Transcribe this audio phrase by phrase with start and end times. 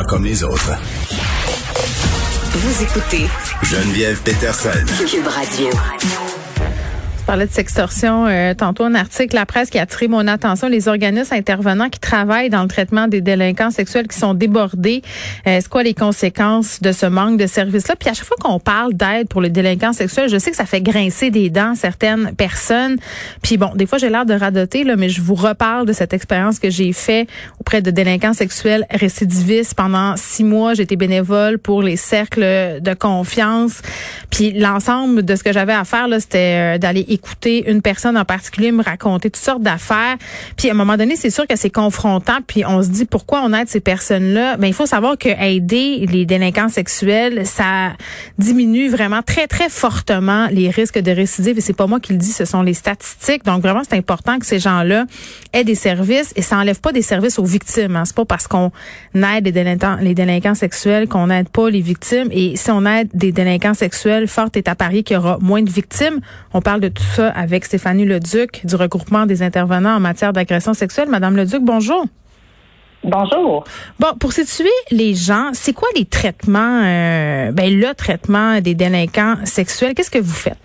[0.00, 0.72] Pas comme les autres.
[2.52, 3.26] Vous écoutez
[3.62, 4.70] Geneviève Peterson.
[5.06, 5.68] Cube Radio.
[7.20, 10.68] Je parlais de sextorsion euh, tantôt un article la presse qui a attiré mon attention
[10.68, 15.02] les organismes intervenants qui travaillent dans le traitement des délinquants sexuels qui sont débordés
[15.46, 18.36] euh, c'est quoi les conséquences de ce manque de services là puis à chaque fois
[18.40, 21.76] qu'on parle d'aide pour les délinquants sexuels je sais que ça fait grincer des dents
[21.76, 22.96] certaines personnes
[23.42, 26.12] puis bon des fois j'ai l'air de radoter là mais je vous reparle de cette
[26.12, 27.28] expérience que j'ai fait
[27.60, 33.82] auprès de délinquants sexuels récidivistes pendant six mois j'étais bénévole pour les cercles de confiance
[34.30, 38.16] puis l'ensemble de ce que j'avais à faire là c'était euh, d'aller écouter une personne
[38.16, 40.16] en particulier me raconter toutes sortes d'affaires.
[40.56, 42.38] Puis à un moment donné, c'est sûr que c'est confrontant.
[42.46, 44.56] Puis on se dit pourquoi on aide ces personnes-là?
[44.56, 47.92] Ben il faut savoir que aider les délinquants sexuels, ça
[48.38, 51.58] diminue vraiment très très fortement les risques de récidive.
[51.58, 53.44] Et c'est pas moi qui le dis, ce sont les statistiques.
[53.44, 55.06] Donc vraiment, c'est important que ces gens-là
[55.52, 56.32] aient des services.
[56.36, 57.96] Et ça enlève pas des services victimes.
[57.96, 58.04] Hein.
[58.04, 58.70] C'est pas parce qu'on
[59.14, 62.28] aide les délinquants, les délinquants sexuels qu'on n'aide pas les victimes.
[62.30, 65.62] Et si on aide des délinquants sexuels, fort est à parier qu'il y aura moins
[65.62, 66.20] de victimes.
[66.54, 70.74] On parle de tout ça avec Stéphanie Leduc du regroupement des intervenants en matière d'agression
[70.74, 71.08] sexuelle.
[71.08, 72.06] Madame Leduc, bonjour.
[73.02, 73.64] Bonjour.
[73.98, 79.36] Bon, pour situer les gens, c'est quoi les traitements, euh, ben le traitement des délinquants
[79.44, 79.94] sexuels?
[79.94, 80.58] Qu'est-ce que vous faites?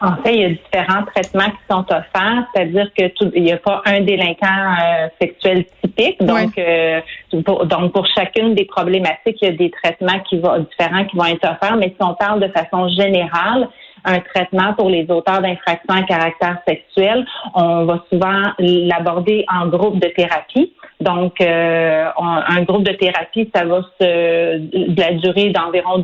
[0.00, 3.52] En fait, il y a différents traitements qui sont offerts, c'est-à-dire que tout, il n'y
[3.52, 6.22] a pas un délinquant euh, sexuel typique.
[6.22, 7.00] Donc, euh,
[7.44, 11.16] pour, donc pour chacune des problématiques, il y a des traitements qui vont différents qui
[11.16, 11.76] vont être offerts.
[11.76, 13.68] Mais si on parle de façon générale,
[14.08, 20.00] un traitement pour les auteurs d'infractions à caractère sexuel, on va souvent l'aborder en groupe
[20.00, 20.72] de thérapie.
[21.00, 26.02] Donc, euh, un groupe de thérapie, ça va se de la durée d'environ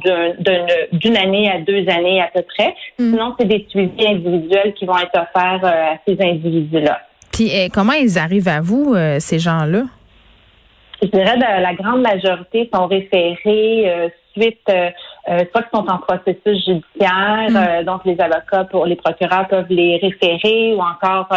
[0.92, 2.74] d'une année à deux années à peu près.
[2.98, 3.10] Mm.
[3.10, 7.00] Sinon, c'est des suivis individuels qui vont être offerts euh, à ces individus-là.
[7.32, 9.82] Puis, eh, comment ils arrivent à vous, euh, ces gens-là?
[11.02, 14.70] Je dirais que la grande majorité sont référés suite,
[15.28, 17.56] euh, euh, soit qu'ils sont en processus judiciaire, mm.
[17.56, 21.28] euh, donc les avocats pour les procureurs peuvent les référer ou encore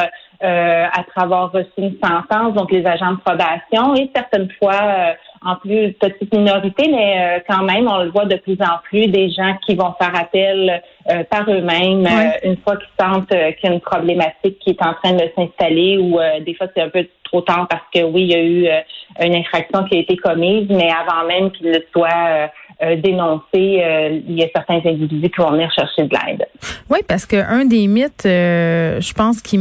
[0.43, 5.55] euh, après avoir reçu une sentence, donc les agents de probation et certaines fois en
[5.55, 9.55] plus petite minorité, mais quand même, on le voit de plus en plus, des gens
[9.65, 10.81] qui vont faire appel
[11.29, 12.07] par eux-mêmes
[12.43, 15.97] une fois qu'ils sentent qu'il y a une problématique qui est en train de s'installer
[15.97, 18.83] ou des fois c'est un peu trop tard parce que oui, il y a eu
[19.21, 22.47] une infraction qui a été commise, mais avant même qu'il le soit euh,
[22.95, 26.45] dénoncer, euh, il y a certains individus qui vont venir chercher de l'aide.
[26.89, 29.59] Oui, parce qu'un des mythes, euh, je pense, qui,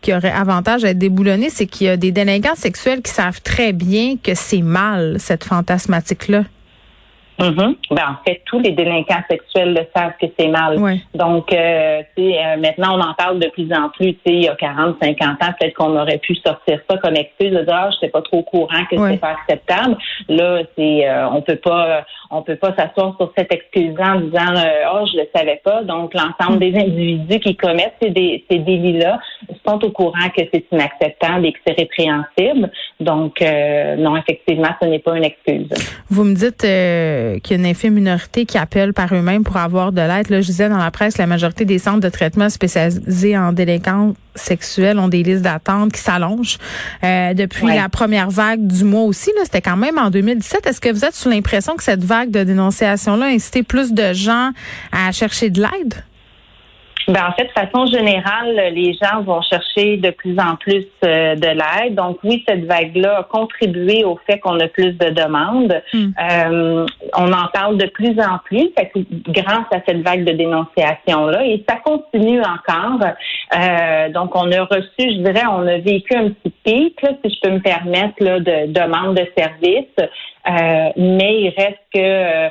[0.00, 3.42] qui aurait avantage à être déboulonné, c'est qu'il y a des délinquants sexuels qui savent
[3.42, 6.44] très bien que c'est mal, cette fantasmatique-là.
[7.38, 7.74] Mm-hmm.
[7.90, 10.78] ben, en fait, tous les délinquants sexuels le savent que c'est mal.
[11.14, 14.14] Donc, euh, euh, maintenant, on en parle de plus en plus.
[14.26, 17.62] Il y a 40, 50 ans, peut-être qu'on aurait pu sortir ça comme excuse de
[17.62, 19.96] dire, ah, je pas trop au courant que c'est pas acceptable.
[20.28, 24.54] Là, c'est, euh, on peut pas, on peut pas s'asseoir sur cette excuse en disant,
[24.94, 25.82] oh, je le savais pas.
[25.82, 29.18] Donc, l'ensemble des individus qui commettent ces, ces délits-là
[29.66, 32.70] sont au courant que c'est inacceptable et que c'est répréhensible.
[33.00, 35.68] Donc, non, effectivement, ce n'est pas une excuse.
[36.10, 36.64] Vous me dites
[37.42, 40.30] qu'il y a une infime minorité qui appelle par eux-mêmes pour avoir de l'aide.
[40.30, 44.14] Là, je disais dans la presse, la majorité des centres de traitement spécialisés en délinquance
[44.34, 46.58] sexuelle ont des listes d'attente qui s'allongent
[47.04, 49.30] euh, depuis la première vague du mois aussi.
[49.44, 50.66] C'était quand même en 2017.
[50.66, 54.12] Est-ce que vous êtes sous l'impression que cette vague de dénonciation-là a incité plus de
[54.12, 54.52] gens
[54.92, 56.02] à chercher de l'aide?
[57.08, 61.34] Ben, en fait, de façon générale, les gens vont chercher de plus en plus euh,
[61.34, 61.94] de l'aide.
[61.94, 65.82] Donc oui, cette vague-là a contribué au fait qu'on a plus de demandes.
[65.92, 66.10] Hmm.
[66.20, 66.86] Euh,
[67.16, 68.70] on en parle de plus en plus
[69.28, 73.00] grâce à cette vague de dénonciation-là et ça continue encore.
[73.02, 77.40] Euh, donc on a reçu, je dirais, on a vécu un petit pic, si je
[77.40, 79.86] peux me permettre, là, de demandes de services.
[80.96, 82.48] mais il reste que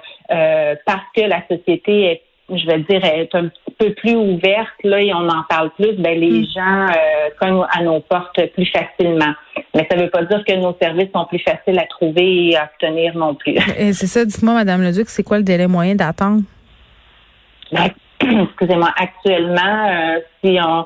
[0.85, 2.21] parce que la société est
[2.57, 5.93] je vais dire, est un petit peu plus ouverte, là, et on en parle plus,
[5.93, 6.45] ben, les mm.
[6.55, 9.33] gens euh, cognent à nos portes plus facilement.
[9.75, 12.57] Mais ça ne veut pas dire que nos services sont plus faciles à trouver et
[12.57, 13.55] à obtenir non plus.
[13.93, 16.41] c'est ça, dites-moi, Madame Leduc, c'est quoi le délai moyen d'attente?
[17.71, 17.89] Ben,
[18.21, 20.85] excusez-moi, actuellement, euh, si on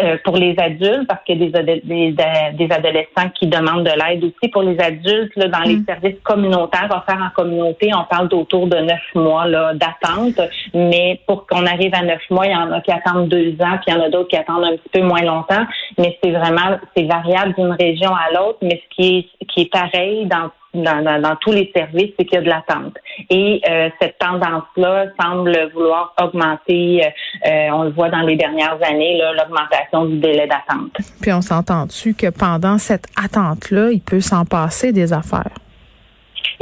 [0.00, 4.24] euh, pour les adultes, parce qu'il y a des, des, adolescents qui demandent de l'aide
[4.24, 4.50] aussi.
[4.50, 5.84] Pour les adultes, là, dans les mm.
[5.86, 10.40] services communautaires, faire en communauté, on parle d'autour de neuf mois d'attente.
[10.74, 13.78] Mais pour qu'on arrive à neuf mois, il y en a qui attendent deux ans,
[13.82, 15.66] puis il y en a d'autres qui attendent un petit peu moins longtemps.
[15.98, 18.58] Mais c'est vraiment, c'est variable d'une région à l'autre.
[18.62, 22.38] Mais ce qui est, qui est pareil dans dans, tous les services, c'est qu'il y
[22.38, 22.96] a de l'attente.
[23.30, 27.04] Et euh, cette tendance-là semble vouloir augmenter.
[27.04, 30.92] Euh, euh, on le voit dans les dernières années, l'augmentation du délai d'attente.
[31.20, 35.62] Puis on s'entend-tu que pendant cette attente-là, il peut s'en passer des affaires?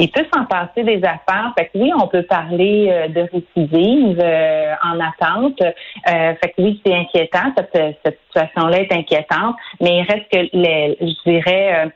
[0.01, 1.53] il peut s'en passer des affaires.
[1.57, 5.61] Fait que oui, on peut parler euh, de récidive euh, en attente.
[5.61, 7.53] Euh, fait que oui, c'est inquiétant.
[7.57, 11.93] Cette, cette situation-là est inquiétante, mais il reste que les, je dirais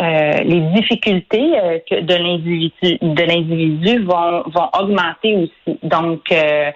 [0.00, 5.78] euh, les difficultés euh, de l'individu de l'individu vont vont augmenter aussi.
[5.82, 6.70] Donc euh,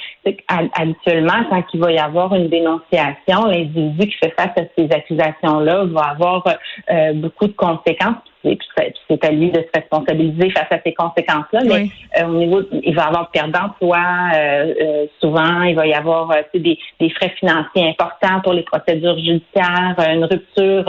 [0.75, 5.61] habituellement quand il va y avoir une dénonciation, l'individu qui fait face à ces accusations
[5.61, 6.45] là va avoir
[7.15, 8.17] beaucoup de conséquences
[9.09, 11.61] c'est à lui de se responsabiliser face à ces conséquences-là.
[11.65, 11.89] Mais
[12.19, 13.99] euh, au niveau, il va avoir perte d'emploi.
[14.35, 19.17] Euh, euh, souvent, il va y avoir des, des, frais financiers importants pour les procédures
[19.17, 20.85] judiciaires, une rupture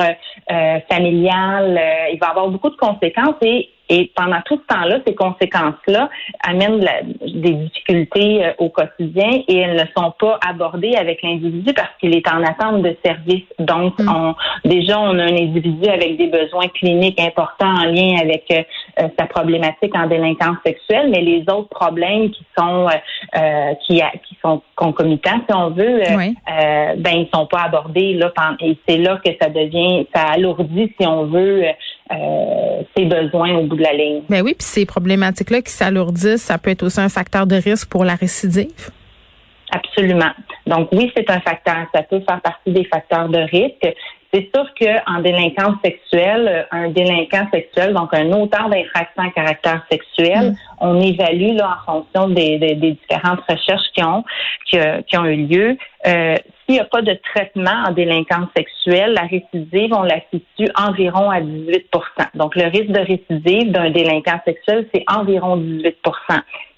[0.90, 1.80] familiale.
[2.14, 6.10] il va avoir beaucoup de conséquences et et pendant tout ce temps-là, ces conséquences-là
[6.44, 6.84] amènent
[7.22, 12.16] des difficultés euh, au quotidien et elles ne sont pas abordées avec l'individu parce qu'il
[12.16, 13.44] est en attente de services.
[13.60, 14.10] Donc, mm.
[14.10, 14.36] on,
[14.68, 18.64] déjà, on a un individu avec des besoins cliniques importants en lien avec euh,
[19.02, 22.88] euh, sa problématique en délinquance sexuelle, mais les autres problèmes qui sont
[23.86, 26.02] qui, qui sont concomitants, si on veut,
[26.98, 28.32] ben ils sont pas abordés là.
[28.62, 31.66] Et c'est là que ça devient, ça alourdit, si on veut,
[32.10, 34.22] ses besoins au bout de la ligne.
[34.30, 37.90] Ben oui, puis ces problématiques-là qui s'alourdissent, ça peut être aussi un facteur de risque
[37.90, 38.92] pour la récidive.
[39.72, 40.32] Absolument.
[40.68, 41.88] Donc oui, c'est un facteur.
[41.94, 43.96] Ça peut faire partie des facteurs de risque.
[44.36, 50.52] C'est sûr qu'en délinquance sexuelle, un délinquant sexuel, donc un auteur d'infraction à caractère sexuel,
[50.52, 50.56] mm.
[50.82, 54.26] on évalue là, en fonction des, différentes recherches qui ont,
[54.66, 55.78] qui, ont eu lieu.
[56.06, 56.36] Euh,
[56.66, 61.30] s'il n'y a pas de traitement en délinquance sexuelle, la récidive, on la situe environ
[61.30, 61.90] à 18
[62.34, 65.96] Donc, le risque de récidive d'un délinquant sexuel, c'est environ 18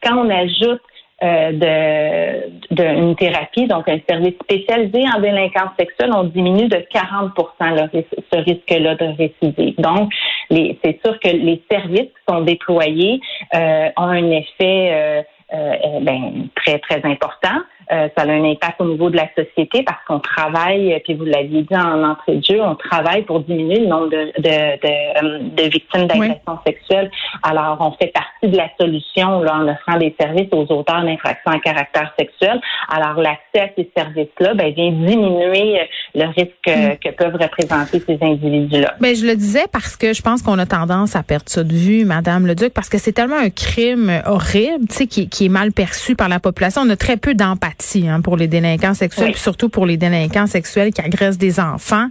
[0.03, 0.81] Quand on ajoute
[1.23, 8.03] euh, d'une thérapie, donc un service spécialisé en délinquance sexuelle, on diminue de 40 le
[8.31, 9.73] ce risque-là de récidive.
[9.79, 10.11] Donc,
[10.51, 13.19] c'est sûr que les services qui sont déployés
[13.55, 17.61] euh, ont un effet euh, euh ben, très, très important.
[17.89, 21.23] Euh, ça a un impact au niveau de la société parce qu'on travaille, puis vous
[21.23, 25.69] l'aviez dit en entrée de jeu, on travaille pour diminuer le nombre de, de, de,
[25.69, 27.09] victimes d'agressions sexuelles.
[27.43, 31.51] Alors, on fait partie de la solution là, en offrant des services aux auteurs d'infractions
[31.51, 32.59] à caractère sexuel.
[32.89, 35.79] Alors, l'accès à ces services-là ben, vient diminuer
[36.15, 36.97] le risque mm.
[37.03, 38.95] que peuvent représenter ces individus-là.
[38.99, 41.73] Ben, je le disais parce que je pense qu'on a tendance à perdre ça de
[41.73, 45.49] vue, Madame Leduc, parce que c'est tellement un crime horrible, tu sais, qui, qui est
[45.49, 46.81] mal perçu par la population.
[46.81, 50.47] On a très peu d'empathie Hein, pour les délinquants sexuels, puis surtout pour les délinquants
[50.47, 52.07] sexuels qui agressent des enfants.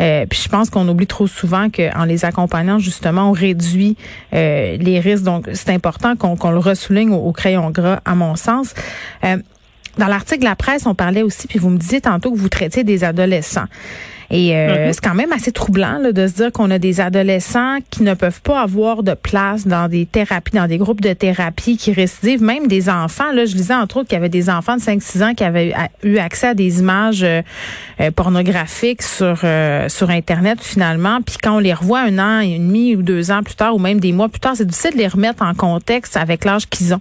[0.00, 3.96] Euh, puis je pense qu'on oublie trop souvent qu'en les accompagnant, justement, on réduit
[4.34, 5.24] euh, les risques.
[5.24, 8.74] Donc, c'est important qu'on le ressouligne au, crayon gras, à mon sens.
[9.24, 9.36] Euh,
[9.98, 12.48] dans l'article de la presse, on parlait aussi, puis vous me disiez tantôt que vous
[12.48, 13.66] traitiez des adolescents.
[14.30, 14.92] Et euh, mm-hmm.
[14.92, 18.14] c'est quand même assez troublant là, de se dire qu'on a des adolescents qui ne
[18.14, 22.42] peuvent pas avoir de place dans des thérapies, dans des groupes de thérapie qui récidivent,
[22.42, 23.30] même des enfants.
[23.32, 25.72] Là, je disais entre autres qu'il y avait des enfants de 5-6 ans qui avaient
[26.02, 27.42] eu accès à des images euh,
[28.00, 29.44] euh, pornographiques sur
[29.88, 31.20] sur Internet finalement.
[31.22, 33.78] Puis quand on les revoit un an et demi ou deux ans plus tard, ou
[33.78, 36.94] même des mois plus tard, c'est difficile de les remettre en contexte avec l'âge qu'ils
[36.94, 37.00] ont.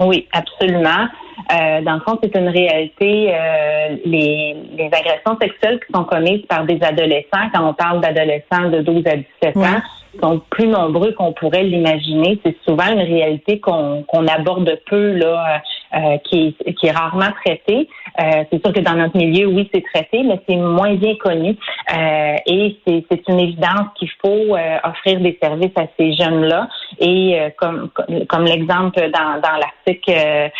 [0.00, 1.08] Oui, absolument.
[1.52, 3.32] Euh, dans le fond, c'est une réalité.
[3.32, 8.70] Euh, les, les, agressions sexuelles qui sont commises par des adolescents, quand on parle d'adolescents
[8.70, 9.82] de 12 à 17 ans,
[10.20, 12.38] sont plus nombreux qu'on pourrait l'imaginer.
[12.44, 15.62] C'est souvent une réalité qu'on aborde peu là
[15.94, 17.88] euh, qui, est, qui est rarement traité.
[18.20, 21.56] Euh, c'est sûr que dans notre milieu, oui, c'est traité, mais c'est moins bien connu.
[21.96, 26.68] Euh, et c'est une évidence qu'il faut offrir des services à ces jeunes-là.
[27.00, 27.90] Et comme,
[28.28, 30.50] comme l'exemple dans, dans l'article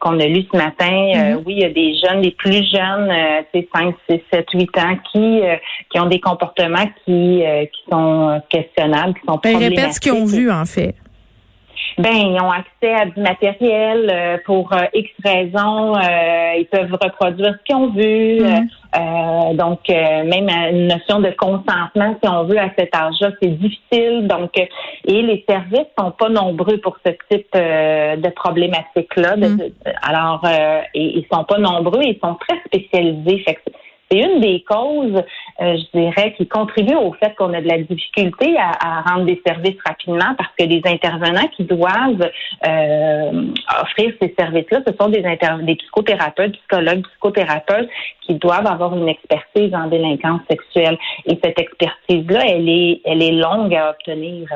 [0.00, 1.42] qu'on a lu ce matin, mm-hmm.
[1.46, 3.10] oui, il y a des jeunes, les plus jeunes,
[3.54, 5.40] c'est 5, 6, 7, 8 ans, qui,
[5.90, 7.42] qui ont des comportements qui,
[7.72, 8.42] qui sont
[9.12, 9.78] qui sont ben, problématiques.
[9.78, 10.94] répète ce qu'ils ont vu, en fait
[11.98, 15.94] ben ils ont accès à du matériel euh, pour euh, X raisons.
[15.96, 18.40] Euh, ils peuvent reproduire ce qu'ils ont vu.
[18.40, 19.56] Mm.
[19.56, 24.26] donc même une notion de consentement, si on veut, à cet âge-là, c'est difficile.
[24.26, 29.36] Donc et les services sont pas nombreux pour ce type de problématique-là.
[29.36, 29.58] Mm.
[30.02, 30.42] alors
[30.94, 33.44] et, ils sont pas nombreux, ils sont très spécialisés.
[33.46, 33.58] Fait
[34.10, 35.22] c'est une des causes,
[35.60, 39.40] euh, je dirais, qui contribue au fait qu'on a de la difficulté à, rendre des
[39.46, 42.30] services rapidement parce que les intervenants qui doivent
[42.66, 43.46] euh,
[43.82, 47.88] offrir ces services-là, ce sont des, des psychothérapeutes, psychologues, psychothérapeutes
[48.26, 50.96] qui doivent avoir une expertise en délinquance sexuelle.
[51.26, 54.48] Et cette expertise-là, elle est, elle est longue à obtenir.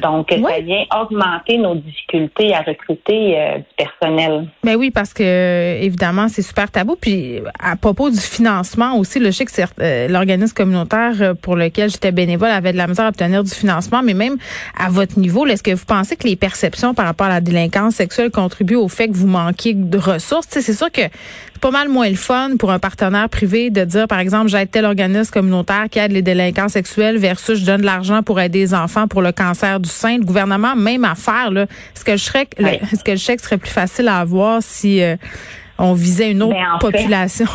[0.00, 4.46] Donc, ça vient augmenter nos difficultés à recruter euh, du personnel.
[4.62, 6.96] Ben oui, parce que évidemment, c'est super tabou.
[7.00, 11.90] Puis à propos du financement aussi, le sais que euh, l'organisme communautaire euh, pour lequel
[11.90, 14.36] j'étais bénévole avait de la misère à obtenir du financement, mais même
[14.78, 17.96] à votre niveau, est-ce que vous pensez que les perceptions par rapport à la délinquance
[17.96, 20.46] sexuelle contribuent au fait que vous manquiez de ressources?
[20.50, 24.08] c'est sûr que c'est pas mal moins le fun pour un partenaire privé de dire,
[24.08, 27.86] par exemple, j'aide tel organisme communautaire qui aide les délinquants sexuels versus je donne de
[27.86, 30.18] l'argent pour aider les enfants pour le cancer du sein.
[30.18, 31.62] Le gouvernement, même à faire, là,
[31.94, 35.16] est-ce que le chèque, est-ce que le chèque serait plus facile à avoir si euh,
[35.78, 37.46] on visait une autre ben, population?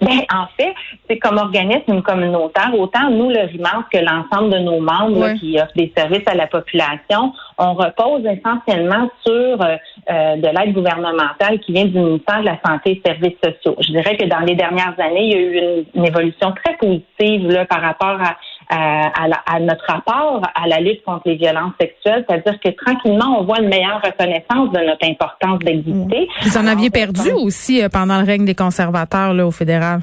[0.00, 0.74] Ben, en fait,
[1.08, 5.76] c'est comme organisme communautaire, autant nous, le RIMAS, que l'ensemble de nos membres qui offrent
[5.76, 9.76] des services à la population, on repose essentiellement sur euh,
[10.10, 13.76] euh, de l'aide gouvernementale qui vient du ministère de la Santé et des Services sociaux.
[13.80, 17.48] Je dirais que dans les dernières années, il y a eu une, évolution très positive
[17.48, 18.36] là, par rapport à,
[18.68, 23.60] à, notre rapport à la lutte contre les violences sexuelles, c'est-à-dire que tranquillement, on voit
[23.60, 26.28] une meilleure reconnaissance de notre importance d'exister.
[26.42, 30.00] Vous en aviez perdu aussi euh, pendant le règne des conservateurs là, au fédéral?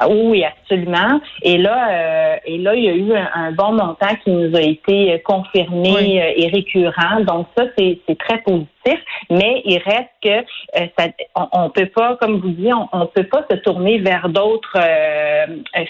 [0.00, 1.20] Ah oui, absolument.
[1.42, 4.60] Et là, euh, et là, il y a eu un, bon montant qui nous a
[4.60, 7.20] été confirmé euh, et récurrent.
[7.20, 8.98] Donc ça, c'est très positif.
[9.30, 10.40] Mais il reste que
[10.80, 11.06] euh, ça,
[11.52, 14.78] on, peut pas, comme vous dites, on, on peut pas se tourner vers d'autres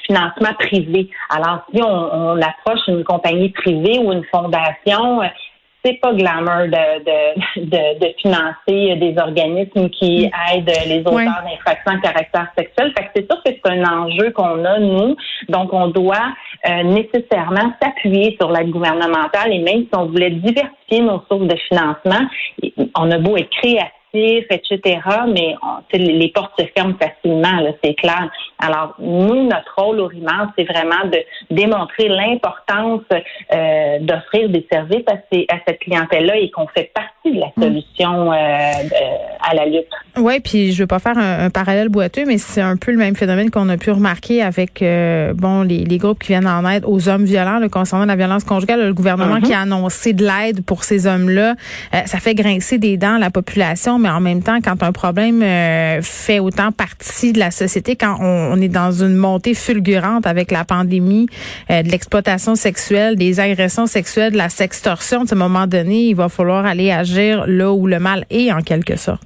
[0.06, 1.08] financements privés.
[1.30, 5.23] Alors si on, on approche une compagnie privée ou une fondation,
[5.84, 10.56] c'est pas glamour de, de, de, financer des organismes qui mm.
[10.56, 12.92] aident les auteurs d'infractions à caractère sexuel.
[12.96, 15.16] Fait que c'est sûr que c'est un enjeu qu'on a, nous.
[15.48, 16.32] Donc, on doit
[16.68, 21.56] euh, nécessairement s'appuyer sur l'aide gouvernementale et même si on voulait diversifier nos sources de
[21.68, 22.26] financement,
[22.96, 25.00] on a beau être créatif etc.
[25.28, 25.54] Mais
[25.92, 28.30] les portes se ferment facilement, c'est clair.
[28.59, 31.18] Alors, nous, notre rôle au RIMAS, c'est vraiment de
[31.50, 33.02] démontrer l'importance
[33.52, 37.62] euh, d'offrir des services à, à cette clientèle-là et qu'on fait partie de la mm.
[37.62, 39.87] solution euh, à la lutte.
[40.16, 43.16] Oui, puis je veux pas faire un, parallèle boiteux, mais c'est un peu le même
[43.16, 46.85] phénomène qu'on a pu remarquer avec euh, bon les, les, groupes qui viennent en aide
[46.87, 48.87] aux hommes violents le concernant la violence conjugale.
[48.87, 49.42] Le gouvernement mm-hmm.
[49.42, 51.54] qui a annoncé de l'aide pour ces hommes-là,
[52.06, 56.02] ça fait grincer des dents la population mais en même temps, quand un problème euh,
[56.02, 60.64] fait autant partie de la société, quand on, est dans une montée fulgurante avec la
[60.64, 61.26] pandémie,
[61.70, 66.14] euh, de l'exploitation sexuelle, des agressions sexuelles, de la sextorsion, à un moment donné, il
[66.14, 69.23] va falloir aller agir là où le mal est, en quelque sorte.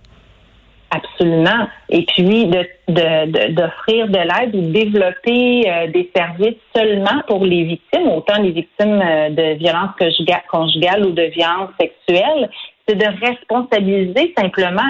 [0.90, 1.66] Absolument.
[1.90, 8.08] Et puis d'offrir de, de, l'aide ou développer euh, des services seulement pour les victimes,
[8.08, 9.90] autant les victimes de violences
[10.50, 12.48] conjugales ou de violences sexuelles,
[12.88, 14.82] c'est de responsabiliser simplement,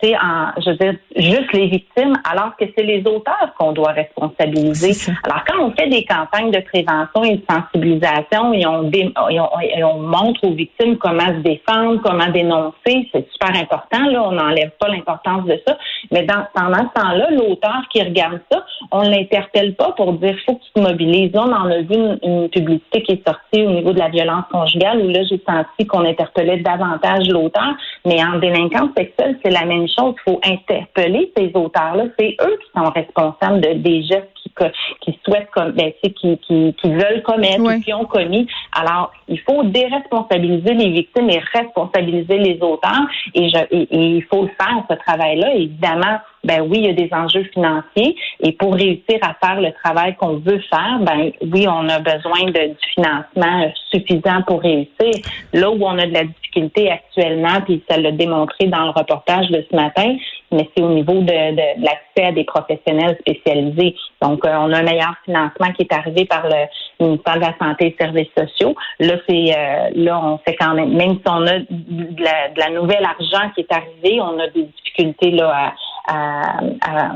[0.00, 3.92] c'est en, je veux dire, juste les victimes, alors que c'est les auteurs qu'on doit
[3.92, 5.12] responsabiliser.
[5.24, 9.98] Alors quand on fait des campagnes de prévention et de sensibilisation et on, et on,
[10.02, 14.04] montre aux victimes comment se défendre, comment dénoncer, c'est super important.
[14.10, 15.76] Là, on n'enlève pas l'importance de ça.
[16.10, 20.54] Mais dans, pendant ce temps-là, l'auteur qui regarde ça, on l'interpelle pas pour dire faut
[20.54, 21.30] que tu te mobilises.
[21.34, 24.44] on en a vu une, une publicité qui est sortie au niveau de la violence
[24.50, 27.74] conjugale où là j'ai senti qu'on interpellait davantage l'auteur,
[28.04, 30.14] mais en délinquance sexuelle, c'est la même chose.
[30.26, 32.04] Il faut interpeller ces auteurs-là.
[32.18, 34.52] C'est eux qui sont responsables de, des gestes qui,
[35.00, 38.46] qui souhaitent, ben, qui, qui, qui veulent commettre ou qui ont commis.
[38.72, 43.06] Alors, il faut déresponsabiliser les victimes et responsabiliser les auteurs.
[43.34, 45.54] Et, je, et il faut le faire, ce travail-là.
[45.54, 49.72] Évidemment, ben oui, il y a des enjeux financiers et pour réussir à faire le
[49.72, 55.12] travail qu'on veut faire, ben oui, on a besoin de, du financement suffisant pour réussir.
[55.52, 59.48] Là où on a de la difficulté actuellement, puis ça l'a démontré dans le reportage
[59.50, 60.16] de ce matin,
[60.50, 63.94] mais c'est au niveau de, de, l'accès à des professionnels spécialisés.
[64.20, 66.66] Donc, euh, on a un meilleur financement qui est arrivé par le
[67.00, 68.74] ministère de la Santé et des Services sociaux.
[69.00, 72.60] Là, c'est euh, là, on fait quand même, même si on a de la, de
[72.60, 75.72] la nouvelle argent qui est arrivé, on a des difficultés là à
[76.12, 77.12] à,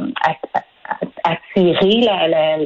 [1.25, 2.09] attirer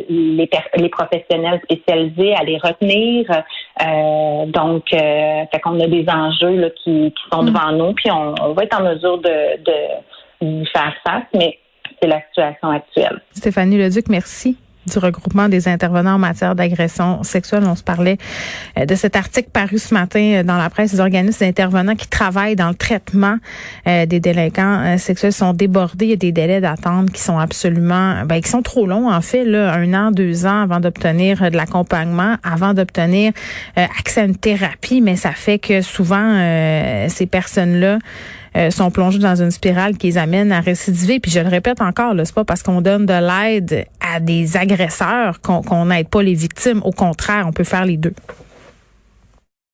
[0.08, 3.26] les, les, professionnels spécialisés, à les retenir.
[3.30, 7.46] Euh, donc, euh, fait qu'on a des enjeux là, qui, qui sont mm.
[7.46, 11.58] devant nous, puis on, va être en mesure de, de, faire face, mais
[12.00, 13.20] c'est la situation actuelle.
[13.32, 14.56] Stéphanie Leduc, merci.
[14.86, 17.64] Du regroupement des intervenants en matière d'agression sexuelle.
[17.66, 18.16] On se parlait
[18.78, 20.92] euh, de cet article paru ce matin euh, dans la presse.
[20.92, 23.36] Les organismes intervenants qui travaillent dans le traitement
[23.86, 26.06] euh, des délinquants sexuels sont débordés.
[26.06, 29.20] Il y a des délais d'attente qui sont absolument, ben, qui sont trop longs en
[29.20, 33.32] fait, là, un an, deux ans avant d'obtenir de l'accompagnement, avant d'obtenir
[33.76, 35.00] accès à une thérapie.
[35.00, 36.30] Mais ça fait que souvent
[37.08, 37.98] ces personnes-là
[38.56, 41.20] euh, sont plongés dans une spirale qui les amène à récidiver.
[41.20, 45.40] Puis je le répète encore, c'est pas parce qu'on donne de l'aide à des agresseurs
[45.40, 46.80] qu'on n'aide pas les victimes.
[46.84, 48.14] Au contraire, on peut faire les deux.